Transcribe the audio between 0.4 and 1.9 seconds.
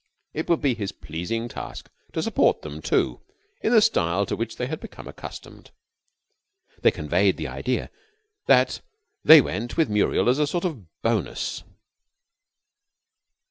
would be his pleasing task